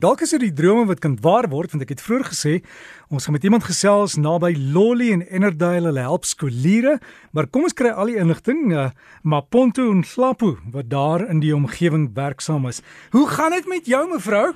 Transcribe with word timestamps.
Dalk 0.00 0.22
is 0.24 0.30
dit 0.32 0.40
die 0.40 0.54
drome 0.56 0.86
wat 0.88 1.02
kan 1.04 1.18
waar 1.20 1.44
word 1.52 1.74
want 1.74 1.82
ek 1.84 1.90
het 1.92 2.00
vroeër 2.00 2.22
gesê 2.30 2.52
ons 3.12 3.26
gaan 3.26 3.34
met 3.36 3.42
iemand 3.44 3.66
gesels 3.68 4.14
naby 4.16 4.54
Lolly 4.56 5.10
en 5.12 5.26
Ennerdale 5.28 5.90
hulle 5.90 6.04
help 6.06 6.24
skoliere 6.24 6.94
maar 7.36 7.50
kom 7.52 7.66
ons 7.68 7.76
kry 7.76 7.90
al 7.92 8.08
die 8.08 8.16
inligting 8.22 8.70
uh, 8.72 8.86
Maponto 9.20 9.90
en 9.92 10.00
Slapu 10.08 10.54
wat 10.72 10.88
daar 10.88 11.26
in 11.26 11.44
die 11.44 11.52
omgewing 11.52 12.08
werksaam 12.16 12.64
is. 12.72 12.80
Hoe 13.12 13.26
gaan 13.28 13.52
dit 13.52 13.68
met 13.68 13.92
jou 13.92 14.00
mevrou? 14.14 14.46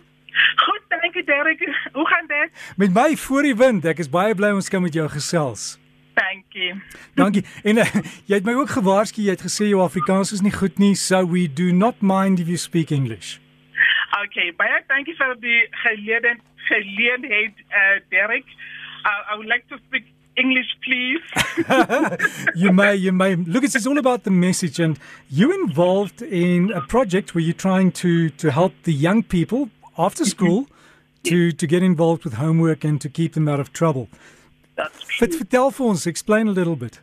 Goed, 0.64 0.88
dankie 0.96 1.26
Derek. 1.28 1.60
Hoe 1.92 2.08
gaan 2.08 2.32
dit? 2.32 2.64
Met 2.80 2.96
my 2.96 3.10
voor 3.26 3.44
die 3.44 3.54
wind. 3.54 3.84
Ek 3.84 4.00
is 4.00 4.08
baie 4.08 4.32
bly 4.34 4.54
ons 4.56 4.72
kan 4.72 4.82
met 4.82 4.96
jou 4.96 5.04
gesels. 5.12 5.74
Dankie. 6.16 6.72
Dankie. 7.20 7.44
En 7.68 7.84
uh, 7.84 7.90
jy 8.24 8.40
het 8.40 8.48
my 8.48 8.56
ook 8.56 8.78
gewaarsku, 8.78 9.20
jy 9.20 9.36
het 9.36 9.44
gesê 9.44 9.68
jou 9.68 9.84
Afrikaans 9.84 10.32
is 10.32 10.40
nie 10.40 10.56
goed 10.56 10.80
nie, 10.80 10.94
so 10.96 11.20
we 11.28 11.44
do 11.52 11.68
not 11.68 12.00
mind 12.00 12.40
if 12.40 12.48
you 12.48 12.56
speak 12.56 12.94
English. 12.94 13.43
Okay, 14.22 14.52
baie 14.58 14.80
dankie 14.88 15.14
vir 15.18 15.34
die 15.42 15.60
geleentheid 15.82 16.42
geleentheid 16.68 17.62
uh 17.70 17.96
Derek. 18.10 18.46
Uh, 19.04 19.32
I 19.32 19.36
would 19.36 19.48
like 19.48 19.66
to 19.68 19.78
speak 19.86 20.06
English 20.36 20.70
please. 20.84 21.24
you 22.54 22.72
may 22.72 22.94
you 22.94 23.12
may 23.12 23.34
look 23.36 23.64
it's 23.64 23.86
all 23.86 23.98
about 23.98 24.24
the 24.24 24.30
message 24.30 24.78
and 24.78 24.98
you 25.30 25.52
involved 25.52 26.22
in 26.22 26.70
a 26.72 26.80
project 26.80 27.34
where 27.34 27.42
you're 27.42 27.62
trying 27.68 27.90
to 27.92 28.30
to 28.30 28.50
help 28.50 28.72
the 28.84 28.92
young 28.92 29.22
people 29.22 29.68
after 29.98 30.24
school 30.24 30.66
to 31.24 31.52
to 31.52 31.66
get 31.66 31.82
involved 31.82 32.24
with 32.24 32.34
homework 32.34 32.84
and 32.84 33.00
to 33.00 33.08
keep 33.08 33.32
them 33.34 33.48
out 33.48 33.60
of 33.60 33.72
trouble. 33.72 34.08
That's 34.76 35.02
true. 35.06 35.28
Vertel 35.28 35.70
vir 35.70 35.86
ons, 35.86 36.06
explain 36.06 36.48
a 36.48 36.52
little 36.60 36.76
bit. 36.76 37.00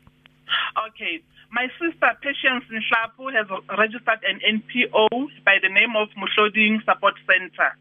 Patience 2.52 2.84
Nhlapu 2.92 3.32
has 3.34 3.48
registered 3.78 4.20
an 4.28 4.40
NPO 4.44 5.08
by 5.46 5.58
the 5.62 5.70
name 5.70 5.96
of 5.96 6.10
Mushoding 6.20 6.84
Support 6.84 7.16
Center. 7.26 7.72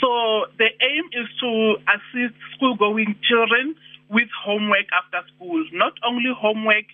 So 0.00 0.46
the 0.56 0.68
aim 0.80 1.04
is 1.12 1.28
to 1.40 1.76
assist 1.84 2.34
school-going 2.56 3.16
children 3.28 3.76
with 4.08 4.28
homework 4.44 4.86
after 4.92 5.20
school. 5.34 5.64
Not 5.72 5.92
only 6.04 6.32
homework, 6.32 6.86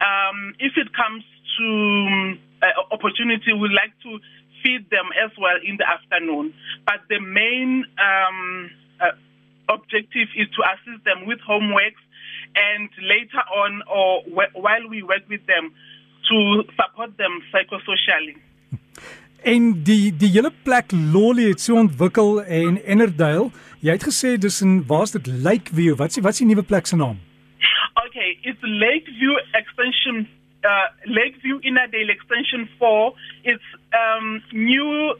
um, 0.00 0.54
if 0.58 0.72
it 0.76 0.88
comes 0.96 1.24
to 1.58 2.34
uh, 2.62 2.94
opportunity, 2.94 3.52
we 3.52 3.68
like 3.68 3.92
to 4.04 4.18
feed 4.62 4.88
them 4.88 5.12
as 5.22 5.30
well 5.36 5.58
in 5.60 5.76
the 5.76 5.84
afternoon. 5.84 6.54
But 6.86 7.04
the 7.10 7.20
main 7.20 7.84
um, 8.00 8.70
uh, 9.00 9.12
objective 9.68 10.28
is 10.36 10.48
to 10.56 10.60
assist 10.72 11.04
them 11.04 11.26
with 11.26 11.38
homeworks 11.44 12.00
and 12.56 12.88
later 13.00 13.44
on 13.52 13.82
or 13.88 14.22
while 14.54 14.88
we 14.88 15.02
work 15.02 15.28
with 15.28 15.44
them 15.46 15.72
to 16.28 16.64
support 16.76 17.16
them 17.16 17.42
psychosocially. 17.50 18.36
En 19.42 19.82
die 19.82 20.16
die 20.16 20.30
hele 20.30 20.52
plek 20.62 20.92
Lolly 21.12 21.48
het 21.48 21.60
so 21.60 21.74
ontwikkel 21.74 22.44
en 22.44 22.78
Ennerdale, 22.84 23.50
jy 23.82 23.96
het 23.96 24.04
gesê 24.06 24.36
dis 24.38 24.60
in 24.62 24.84
waar's 24.86 25.10
dit 25.16 25.26
Lakeview? 25.26 25.96
Wat's 25.98 26.14
die 26.14 26.22
wat's 26.22 26.38
die 26.38 26.46
nuwe 26.46 26.62
plek 26.62 26.86
se 26.86 26.96
naam? 26.96 27.18
Okay, 28.06 28.38
it's 28.42 28.62
Lakeview 28.62 29.34
Extension 29.58 30.28
uh 30.62 30.86
Lakeview 31.04 31.58
Innerdale 31.60 32.14
Extension 32.14 32.68
4. 32.78 33.12
It's 33.42 33.68
um 33.90 34.42
new 34.52 35.16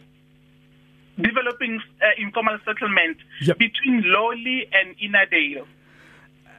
developing 1.18 1.82
uh, 2.00 2.14
informal 2.16 2.58
settlement 2.64 3.16
yep. 3.40 3.58
between 3.58 4.02
Lolly 4.06 4.68
and 4.70 4.94
Innerdale. 4.98 5.66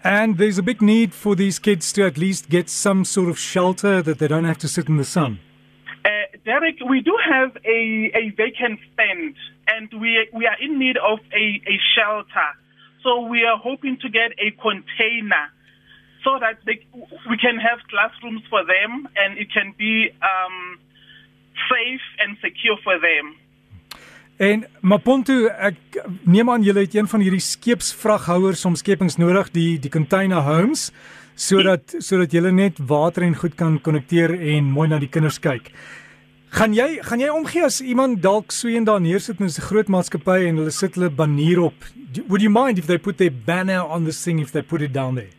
And 0.03 0.37
there's 0.37 0.57
a 0.57 0.63
big 0.63 0.81
need 0.81 1.13
for 1.13 1.33
these 1.33 1.59
kids 1.59 1.93
to 1.93 2.03
at 2.03 2.17
least 2.17 2.49
get 2.49 2.69
some 2.69 3.05
sort 3.05 3.29
of 3.29 3.39
shelter 3.39 4.01
that 4.01 4.19
they 4.19 4.27
don't 4.27 4.43
have 4.43 4.57
to 4.59 4.67
sit 4.67 4.89
in 4.89 4.97
the 4.97 5.05
sun. 5.05 5.39
Uh, 6.03 6.09
Derek, 6.43 6.75
we 6.89 6.99
do 6.99 7.17
have 7.23 7.55
a, 7.63 8.11
a 8.13 8.29
vacant 8.35 8.81
stand 8.93 9.35
and 9.67 9.89
we, 10.01 10.27
we 10.33 10.45
are 10.45 10.57
in 10.59 10.77
need 10.77 10.97
of 10.97 11.19
a, 11.31 11.61
a 11.65 11.79
shelter. 11.95 12.49
So 13.01 13.21
we 13.27 13.45
are 13.45 13.57
hoping 13.57 13.97
to 14.01 14.09
get 14.09 14.31
a 14.39 14.51
container 14.61 15.47
so 16.25 16.38
that 16.39 16.59
they, 16.65 16.85
we 17.29 17.38
can 17.38 17.57
have 17.57 17.79
classrooms 17.89 18.43
for 18.49 18.65
them 18.65 19.07
and 19.16 19.38
it 19.38 19.51
can 19.53 19.73
be 19.78 20.09
um, 20.22 20.79
safe 21.72 22.03
and 22.19 22.35
secure 22.41 22.75
for 22.83 22.99
them. 22.99 23.38
En 24.41 24.63
Maponto, 24.81 25.45
ek 25.45 25.77
neem 26.25 26.49
aan 26.49 26.63
julle 26.66 26.88
het 26.88 26.95
een 26.95 27.07
van 27.07 27.21
hierdie 27.21 27.44
skeepsvraghouers 27.44 28.66
om 28.66 28.75
skepings 28.75 29.19
nodig, 29.21 29.51
die 29.53 29.77
die 29.79 29.91
container 29.94 30.41
homes, 30.41 30.88
sodat 31.35 31.94
sodat 31.99 32.33
julle 32.33 32.51
net 32.51 32.79
water 32.89 33.23
en 33.27 33.38
goed 33.38 33.53
kan 33.55 33.77
konnekteer 33.81 34.33
en 34.33 34.72
mooi 34.73 34.88
na 34.89 34.97
die 34.99 35.11
kinders 35.11 35.38
kyk. 35.39 35.69
Gaan 36.53 36.73
jy 36.73 36.99
gaan 37.05 37.22
jy 37.22 37.29
omgee 37.33 37.63
as 37.66 37.79
iemand 37.81 38.22
dalk 38.22 38.51
so 38.51 38.67
een 38.69 38.85
daar 38.89 39.01
neersit 39.01 39.39
met 39.39 39.53
'n 39.57 39.67
groot 39.69 39.88
maatskappy 39.88 40.49
en 40.49 40.57
hulle 40.57 40.72
sit 40.72 40.95
hulle 40.95 41.09
banier 41.09 41.61
op? 41.61 41.77
Would 42.27 42.41
you 42.41 42.49
mind 42.49 42.77
if 42.77 42.85
they 42.85 42.97
put 42.97 43.17
their 43.17 43.33
banner 43.45 43.81
on 43.81 44.05
this 44.05 44.23
thing 44.23 44.39
if 44.39 44.51
they 44.51 44.61
put 44.61 44.81
it 44.81 44.93
down 44.93 45.16
there? 45.16 45.33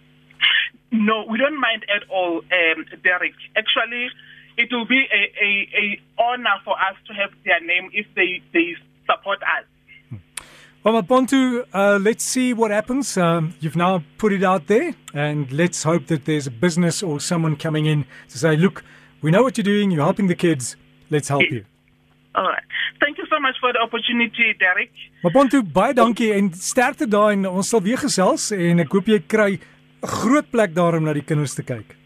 No, 0.90 1.26
we 1.26 1.38
don't 1.38 1.58
mind 1.58 1.82
at 1.90 2.08
all, 2.08 2.42
um, 2.50 2.84
Derek. 3.02 3.34
Actually, 3.54 4.10
it 4.56 4.72
will 4.72 4.86
be 4.86 5.02
a, 5.12 5.22
a, 5.42 5.50
a 5.82 6.00
honor 6.22 6.56
for 6.64 6.74
us 6.74 6.96
to 7.06 7.12
have 7.14 7.30
their 7.44 7.60
name 7.60 7.90
if 7.92 8.06
they, 8.14 8.42
they 8.52 8.76
support 9.06 9.40
us. 9.42 9.66
Well, 10.84 11.02
Pontu, 11.02 11.64
uh, 11.72 11.98
let's 11.98 12.22
see 12.22 12.52
what 12.52 12.70
happens. 12.70 13.16
Um, 13.16 13.54
you've 13.58 13.74
now 13.74 14.04
put 14.18 14.34
it 14.34 14.44
out 14.44 14.66
there, 14.66 14.94
and 15.14 15.50
let's 15.50 15.82
hope 15.82 16.08
that 16.08 16.26
there's 16.26 16.46
a 16.46 16.50
business 16.50 17.02
or 17.02 17.20
someone 17.20 17.56
coming 17.56 17.86
in 17.86 18.04
to 18.28 18.36
say, 18.36 18.54
look, 18.54 18.84
we 19.22 19.30
know 19.30 19.42
what 19.42 19.56
you're 19.56 19.64
doing, 19.64 19.90
you're 19.90 20.04
helping 20.04 20.26
the 20.26 20.34
kids, 20.34 20.76
let's 21.08 21.28
help 21.28 21.50
you. 21.50 21.64
All 22.34 22.44
right. 22.44 22.62
Thank 23.00 23.16
you 23.16 23.24
so 23.30 23.40
much 23.40 23.56
for 23.60 23.72
the 23.72 23.78
opportunity, 23.78 24.52
Derek. 24.58 24.90
Pontu, 25.32 25.62
baie 25.62 25.94
dankie 25.94 26.34
en 26.34 26.52
sterkte 26.52 27.08
daar 27.08 27.32
en 27.32 27.46
ons 27.48 27.68
sal 27.68 27.80
weer 27.80 27.98
gesels 27.98 28.50
en 28.52 28.84
ek 28.84 28.92
hoop 28.92 29.08
jy 29.08 29.22
kry 29.24 29.52
'n 29.54 29.60
groot 30.20 30.50
plek 30.50 30.74
daar 30.74 30.98
om 30.98 31.04
na 31.04 31.14
die 31.14 31.24
kinders 31.24 31.54
te 31.54 31.62
kyk. 31.62 31.96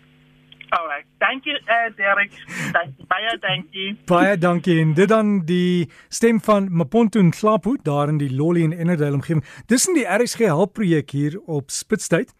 Dankie 1.18 1.52
uh, 1.52 1.96
Derek. 1.96 2.32
Dankie 2.72 3.06
baie 3.08 3.38
dankie. 3.38 3.96
Baie 4.06 4.38
dankie. 4.38 4.80
En 4.80 4.94
dit 4.94 5.08
dan 5.08 5.44
die 5.44 5.90
stem 6.08 6.40
van 6.40 6.68
Maponto 6.70 7.22
Nhlapu 7.22 7.78
daar 7.82 8.08
in 8.08 8.18
die 8.18 8.30
Lolly 8.34 8.62
en 8.64 8.72
Ennerdale 8.72 9.18
omgewing. 9.18 9.44
Dis 9.66 9.88
in 9.88 9.98
die 9.98 10.06
RSG 10.06 10.46
help 10.46 10.72
projek 10.78 11.10
hier 11.10 11.40
op 11.46 11.70
Spitstyd. 11.70 12.30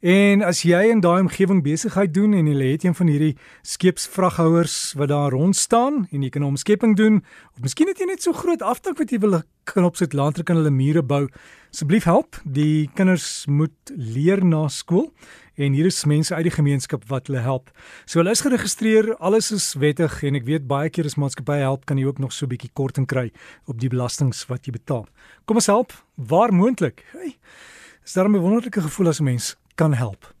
En 0.00 0.42
as 0.46 0.62
jy 0.64 0.80
in 0.88 1.02
daai 1.04 1.20
omgewing 1.20 1.62
besigheid 1.62 2.14
doen 2.14 2.32
en 2.32 2.46
jy 2.48 2.70
het 2.70 2.84
een 2.84 2.94
van 2.96 3.10
hierdie 3.10 3.34
skeepsvraghouers 3.62 4.94
wat 4.96 5.10
daar 5.10 5.34
rond 5.34 5.56
staan 5.56 6.06
en 6.10 6.22
jy 6.22 6.30
kan 6.30 6.42
'n 6.42 6.54
omskeping 6.54 6.96
doen 6.96 7.24
of 7.52 7.60
miskien 7.60 7.88
het 7.88 7.98
jy 7.98 8.06
net 8.06 8.22
so 8.22 8.32
groot 8.32 8.62
aftak 8.62 8.98
wat 8.98 9.10
jy 9.10 9.18
wil 9.18 9.42
kan 9.64 9.84
opsit 9.84 10.12
later 10.12 10.44
kan 10.44 10.56
hulle 10.56 10.70
mure 10.70 11.02
bou. 11.02 11.28
Asseblief 11.70 12.04
help. 12.04 12.38
Die 12.44 12.90
kinders 12.94 13.46
moet 13.46 13.92
leer 13.94 14.44
na 14.44 14.68
skool 14.68 15.12
en 15.60 15.76
hier 15.76 15.86
is 15.90 16.04
mense 16.08 16.34
uit 16.34 16.46
die 16.48 16.54
gemeenskap 16.54 17.04
wat 17.10 17.28
hulle 17.28 17.42
help. 17.44 17.70
So 18.06 18.20
hulle 18.20 18.32
is 18.34 18.42
geregistreer, 18.44 19.12
alles 19.20 19.50
is 19.52 19.74
wettig 19.78 20.22
en 20.24 20.38
ek 20.40 20.48
weet 20.48 20.66
baie 20.70 20.90
keer 20.90 21.06
as 21.06 21.18
maatskappye 21.20 21.60
help 21.62 21.84
kan 21.90 22.00
jy 22.00 22.08
ook 22.08 22.18
nog 22.18 22.32
so 22.32 22.46
'n 22.46 22.52
bietjie 22.56 22.72
korting 22.72 23.06
kry 23.06 23.30
op 23.66 23.78
die 23.78 23.88
belastings 23.88 24.46
wat 24.48 24.66
jy 24.66 24.72
betaal. 24.72 25.06
Kom 25.44 25.56
ons 25.56 25.66
help 25.66 25.92
waar 26.16 26.52
moontlik. 26.52 27.04
Hey, 27.12 27.36
is 28.04 28.12
daar 28.12 28.28
'n 28.28 28.40
wonderlike 28.40 28.80
gevoel 28.80 29.08
as 29.08 29.20
'n 29.20 29.24
mens 29.24 29.56
kan 29.76 29.94
help. 29.94 30.39